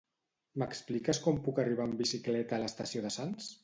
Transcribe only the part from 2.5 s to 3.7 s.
a l'estació de Sants?